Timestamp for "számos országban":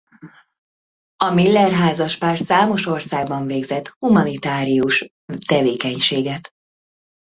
2.37-3.45